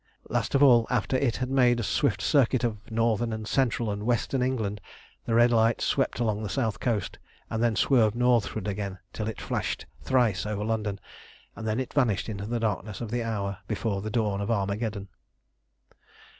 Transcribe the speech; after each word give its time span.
Last 0.29 0.55
of 0.55 0.63
all, 0.63 0.87
after 0.89 1.15
it 1.15 1.35
had 1.35 1.51
made 1.51 1.79
a 1.79 1.83
swift 1.83 2.23
circuit 2.23 2.63
of 2.63 2.79
northern 2.89 3.31
and 3.31 3.47
central 3.47 3.91
and 3.91 4.03
western 4.03 4.41
England, 4.41 4.81
the 5.27 5.35
red 5.35 5.51
light 5.51 5.79
swept 5.79 6.19
along 6.19 6.41
the 6.41 6.49
south 6.49 6.79
coast, 6.79 7.19
and 7.51 7.61
then 7.61 7.75
swerved 7.75 8.15
northward 8.15 8.67
again 8.67 8.97
till 9.13 9.27
it 9.27 9.39
flashed 9.39 9.85
thrice 10.01 10.43
over 10.47 10.63
London, 10.65 10.99
and 11.55 11.67
then 11.67 11.79
it 11.79 11.93
vanished 11.93 12.29
into 12.29 12.47
the 12.47 12.59
darkness 12.59 12.99
of 12.99 13.11
the 13.11 13.21
hour 13.21 13.59
before 13.67 14.01
the 14.01 14.09
dawn 14.09 14.41
of 14.41 14.49
Armageddon. 14.49 15.07